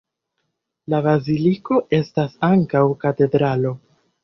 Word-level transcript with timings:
La 0.93 1.01
baziliko 1.07 1.79
estas 1.99 2.35
ankaŭ 2.51 2.83
katedralo. 3.07 3.79